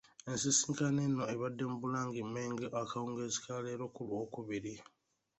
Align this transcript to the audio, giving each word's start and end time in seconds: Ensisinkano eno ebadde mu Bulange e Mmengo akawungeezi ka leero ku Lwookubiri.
Ensisinkano 0.29 0.99
eno 1.07 1.23
ebadde 1.33 1.63
mu 1.71 1.77
Bulange 1.81 2.19
e 2.23 2.27
Mmengo 2.27 2.65
akawungeezi 2.81 3.39
ka 3.45 3.55
leero 3.63 3.85
ku 3.95 4.01
Lwookubiri. 4.07 4.73